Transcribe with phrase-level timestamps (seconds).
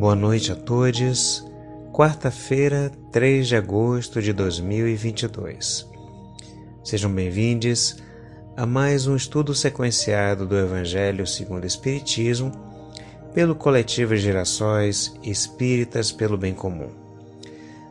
[0.00, 1.44] Boa noite a todos.
[1.92, 5.86] Quarta-feira, 3 de agosto de 2022.
[6.82, 7.98] Sejam bem-vindos
[8.56, 12.50] a mais um estudo sequenciado do Evangelho segundo o Espiritismo
[13.34, 16.88] pelo coletivo Gerações Espíritas pelo Bem Comum.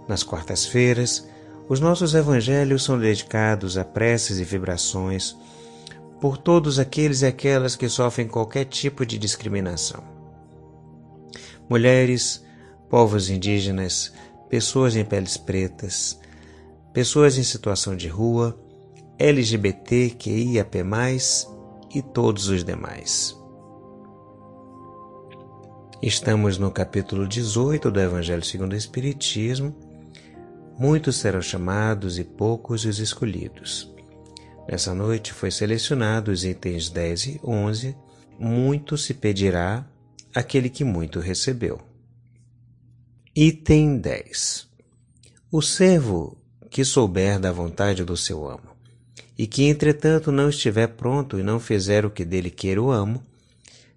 [0.07, 1.29] Nas quartas-feiras,
[1.69, 5.37] os nossos evangelhos são dedicados a preces e vibrações
[6.19, 10.18] por todos aqueles e aquelas que sofrem qualquer tipo de discriminação
[11.69, 12.43] mulheres,
[12.89, 14.11] povos indígenas,
[14.49, 16.19] pessoas em peles pretas,
[16.91, 18.59] pessoas em situação de rua,
[19.19, 20.77] LGBTQIAP+,
[21.93, 23.37] e todos os demais.
[26.01, 29.75] Estamos no capítulo 18 do Evangelho segundo o Espiritismo.
[30.77, 33.93] Muitos serão chamados e poucos os escolhidos.
[34.67, 37.97] Nessa noite foi selecionado os itens 10 e 11.
[38.39, 39.85] Muito se pedirá
[40.33, 41.81] aquele que muito recebeu.
[43.35, 44.67] Item 10.
[45.51, 46.37] O servo
[46.69, 48.69] que souber da vontade do seu amo,
[49.37, 53.23] e que entretanto não estiver pronto e não fizer o que dele queira o amo,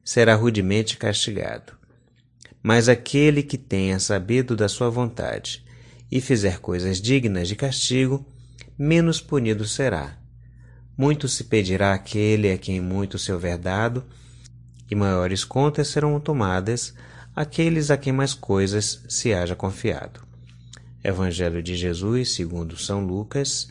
[0.03, 1.75] será rudemente castigado.
[2.63, 5.65] Mas aquele que tenha sabido da sua vontade
[6.11, 8.25] e fizer coisas dignas de castigo,
[8.79, 10.19] menos punido será.
[10.97, 14.05] Muito se pedirá àquele a quem muito se houver dado,
[14.93, 16.93] e maiores contas serão tomadas
[17.35, 20.21] àqueles a quem mais coisas se haja confiado.
[21.03, 23.71] Evangelho de Jesus, segundo São Lucas,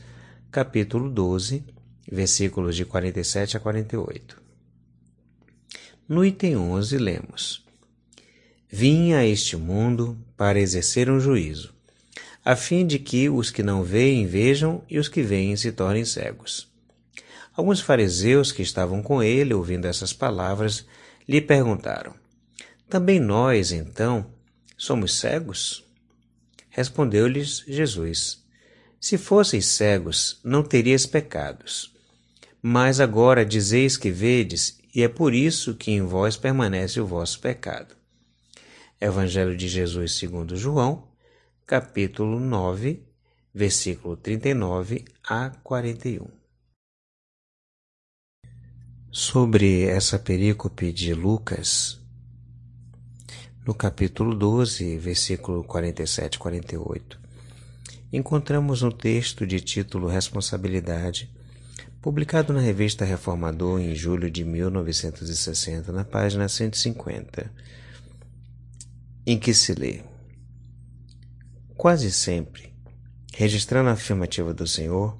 [0.51, 1.63] capítulo 12,
[2.11, 4.41] versículos de 47 a 48.
[6.09, 7.63] No item 11 lemos:
[8.67, 11.71] Vim a este mundo para exercer um juízo,
[12.43, 16.03] a fim de que os que não veem vejam e os que veem se tornem
[16.03, 16.67] cegos.
[17.55, 20.83] Alguns fariseus que estavam com ele, ouvindo essas palavras,
[21.31, 22.13] lhe perguntaram:
[22.89, 24.29] Também nós, então,
[24.77, 25.85] somos cegos?
[26.69, 28.43] Respondeu-lhes Jesus:
[28.99, 31.95] Se fosseis cegos, não terias pecados.
[32.61, 37.39] Mas agora dizeis que vedes, e é por isso que em vós permanece o vosso
[37.39, 37.95] pecado.
[38.99, 41.07] Evangelho de Jesus segundo João,
[41.65, 43.01] capítulo 9,
[43.53, 46.40] versículo 39 a 41.
[49.13, 51.99] Sobre essa perícope de Lucas,
[53.67, 57.19] no capítulo 12, versículo 47 e 48,
[58.13, 61.29] encontramos um texto de título Responsabilidade,
[62.01, 67.51] publicado na revista Reformador em julho de 1960, na página 150,
[69.25, 70.03] em que se lê:
[71.75, 72.73] Quase sempre,
[73.33, 75.19] registrando a afirmativa do Senhor,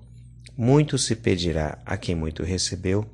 [0.55, 3.05] muito se pedirá a quem muito recebeu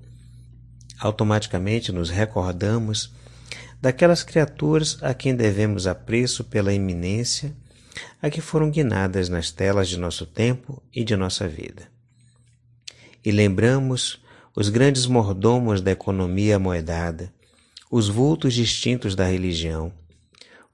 [1.00, 3.14] automaticamente nos recordamos
[3.82, 7.56] daquelas criaturas a quem devemos apreço pela iminência
[8.22, 11.90] a que foram guinadas nas telas de nosso tempo e de nossa vida.
[13.24, 14.22] E lembramos
[14.56, 17.34] os grandes mordomos da economia moedada,
[17.92, 19.94] os vultos distintos da religião,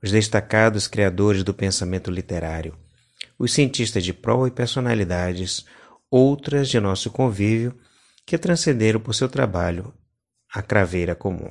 [0.01, 2.77] os destacados criadores do pensamento literário,
[3.37, 5.65] os cientistas de prol e personalidades,
[6.09, 7.75] outras de nosso convívio,
[8.25, 9.93] que transcenderam por seu trabalho
[10.53, 11.49] a craveira comum.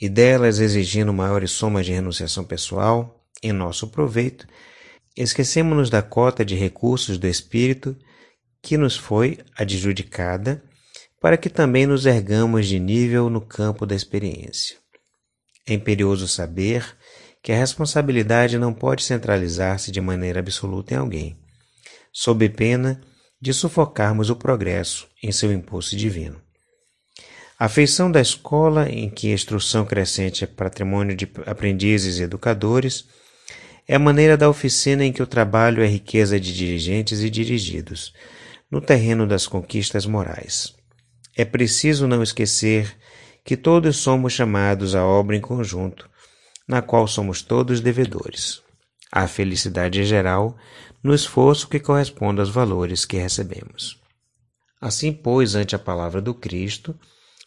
[0.00, 4.46] E delas exigindo maiores somas de renunciação pessoal, em nosso proveito,
[5.16, 7.96] esquecemos-nos da cota de recursos do espírito
[8.62, 10.62] que nos foi adjudicada
[11.20, 14.76] para que também nos ergamos de nível no campo da experiência.
[15.66, 16.96] É imperioso saber
[17.42, 21.38] que a responsabilidade não pode centralizar-se de maneira absoluta em alguém,
[22.12, 23.00] sob pena
[23.40, 26.40] de sufocarmos o progresso em seu impulso divino.
[27.60, 33.04] A feição da escola, em que a instrução crescente é patrimônio de aprendizes e educadores,
[33.86, 38.14] é a maneira da oficina em que o trabalho é riqueza de dirigentes e dirigidos,
[38.70, 40.74] no terreno das conquistas morais.
[41.36, 42.96] É preciso não esquecer
[43.44, 46.08] que todos somos chamados à obra em conjunto,
[46.66, 48.62] na qual somos todos devedores.
[49.12, 50.56] A felicidade geral
[51.02, 54.00] no esforço que corresponde aos valores que recebemos.
[54.80, 56.98] Assim, pois, ante a palavra do Cristo,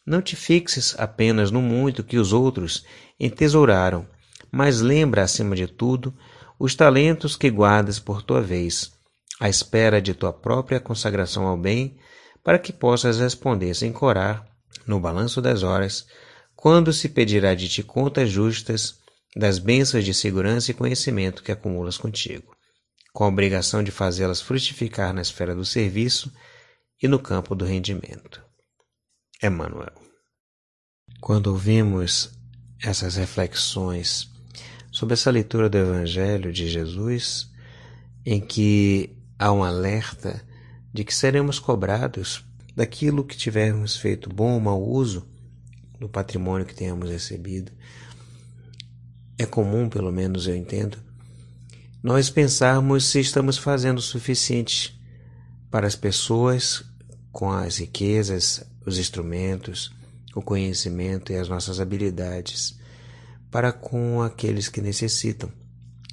[0.05, 2.85] não te fixes apenas no muito que os outros
[3.19, 4.07] entesouraram,
[4.51, 6.13] mas lembra, acima de tudo,
[6.59, 8.91] os talentos que guardas por tua vez,
[9.39, 11.97] à espera de tua própria consagração ao bem,
[12.43, 14.45] para que possas responder sem corar,
[14.85, 16.05] no balanço das horas,
[16.55, 18.99] quando se pedirá de ti contas justas
[19.35, 22.55] das bênçãos de segurança e conhecimento que acumulas contigo,
[23.13, 26.31] com a obrigação de fazê-las frutificar na esfera do serviço
[27.01, 28.52] e no campo do rendimento.
[29.43, 29.91] Emmanuel.
[31.19, 32.31] Quando ouvimos
[32.81, 34.31] essas reflexões
[34.89, 37.51] sobre essa leitura do Evangelho de Jesus,
[38.25, 40.41] em que há um alerta
[40.93, 45.27] de que seremos cobrados daquilo que tivermos feito bom ou mau uso
[45.99, 47.71] do patrimônio que tenhamos recebido.
[49.37, 50.97] É comum, pelo menos eu entendo,
[52.01, 54.97] nós pensarmos se estamos fazendo o suficiente
[55.69, 56.83] para as pessoas
[57.31, 59.91] com as riquezas, os instrumentos,
[60.35, 62.79] o conhecimento e as nossas habilidades,
[63.51, 65.51] para com aqueles que necessitam,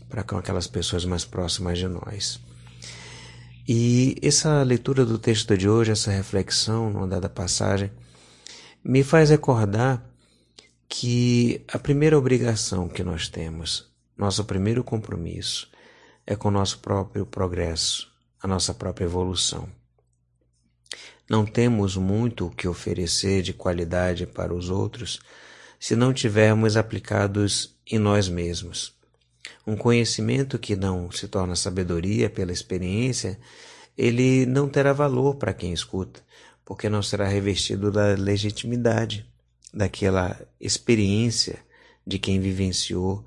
[0.08, 2.40] para com aquelas pessoas mais próximas de nós.
[3.66, 7.90] E essa leitura do texto de hoje, essa reflexão numa dada passagem,
[8.82, 10.04] me faz recordar
[10.88, 15.70] que a primeira obrigação que nós temos, nosso primeiro compromisso,
[16.26, 18.10] é com o nosso próprio progresso,
[18.42, 19.68] a nossa própria evolução.
[21.30, 25.20] Não temos muito o que oferecer de qualidade para os outros
[25.78, 28.96] se não tivermos aplicados em nós mesmos.
[29.64, 33.38] Um conhecimento que não se torna sabedoria pela experiência,
[33.96, 36.20] ele não terá valor para quem escuta,
[36.64, 39.24] porque não será revestido da legitimidade,
[39.72, 41.60] daquela experiência
[42.04, 43.24] de quem vivenciou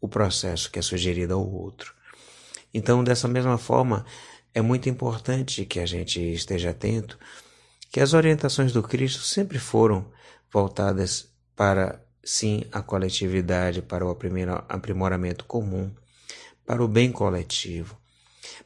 [0.00, 1.94] o processo que é sugerido ao outro.
[2.74, 4.04] Então, dessa mesma forma,
[4.56, 7.18] é muito importante que a gente esteja atento
[7.92, 10.10] que as orientações do Cristo sempre foram
[10.50, 15.90] voltadas para, sim, a coletividade, para o aprimoramento comum,
[16.64, 17.98] para o bem coletivo.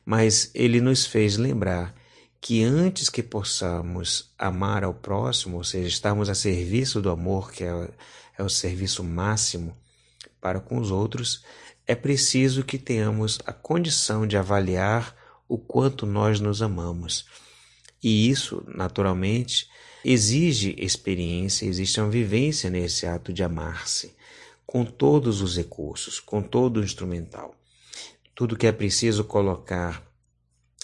[0.05, 1.93] Mas ele nos fez lembrar
[2.41, 7.65] que antes que possamos amar ao próximo, ou seja, estarmos a serviço do amor, que
[7.65, 7.91] é,
[8.39, 9.77] é o serviço máximo
[10.41, 11.45] para com os outros,
[11.85, 15.19] é preciso que tenhamos a condição de avaliar
[15.51, 17.27] o quanto nós nos amamos.
[18.01, 19.69] E isso, naturalmente,
[20.05, 24.15] exige experiência, existe uma vivência nesse ato de amar-se,
[24.65, 27.53] com todos os recursos, com todo o instrumental.
[28.33, 30.09] Tudo que é preciso colocar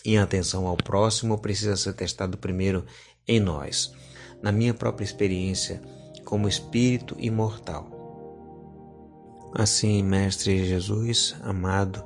[0.04, 2.84] em atenção ao próximo precisa ser testado primeiro
[3.26, 3.92] em nós,
[4.42, 5.80] na minha própria experiência
[6.24, 7.88] como espírito imortal.
[9.54, 12.04] Assim, Mestre Jesus, amado,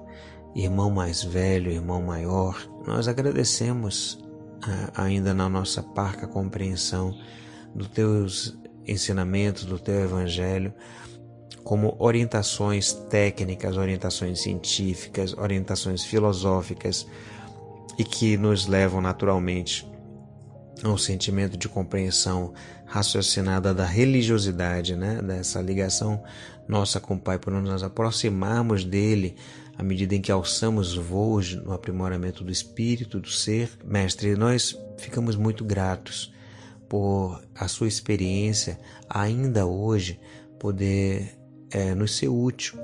[0.55, 2.56] irmão mais velho, irmão maior,
[2.87, 4.19] nós agradecemos
[4.62, 7.17] ah, ainda na nossa parca compreensão
[7.75, 10.73] dos teus ensinamentos, do teu evangelho,
[11.62, 17.06] como orientações técnicas, orientações científicas, orientações filosóficas
[17.99, 19.88] e que nos levam naturalmente
[20.82, 22.55] ao sentimento de compreensão
[22.87, 25.20] raciocinada da religiosidade, né?
[25.23, 26.23] dessa ligação
[26.67, 29.37] nossa com o Pai, por nos aproximarmos dele
[29.81, 33.71] à medida em que alçamos voos no aprimoramento do espírito, do ser.
[33.82, 36.35] Mestre, nós ficamos muito gratos
[36.87, 38.79] por a sua experiência,
[39.09, 40.21] ainda hoje,
[40.59, 41.35] poder
[41.71, 42.79] é, nos ser útil,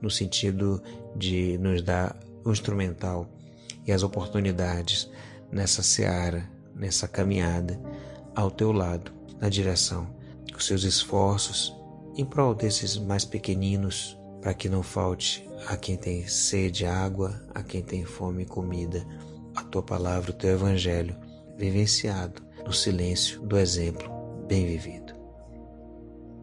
[0.00, 0.80] no sentido
[1.16, 3.28] de nos dar o instrumental
[3.84, 5.10] e as oportunidades
[5.50, 7.76] nessa seara, nessa caminhada
[8.36, 9.10] ao teu lado,
[9.40, 10.06] na direção
[10.52, 11.74] dos seus esforços
[12.16, 14.15] em prol desses mais pequeninos,
[14.46, 19.04] para que não falte a quem tem sede água, a quem tem fome comida,
[19.56, 21.16] a tua palavra, o teu evangelho,
[21.56, 24.08] vivenciado no silêncio do exemplo
[24.46, 25.12] bem vivido.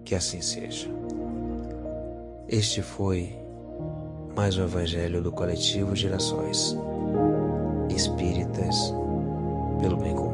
[0.03, 0.89] Que assim seja.
[2.50, 3.33] Este foi
[4.36, 6.75] mais um evangelho do coletivo Gerações
[7.89, 8.93] Espíritas
[9.79, 10.32] pelo bem comum.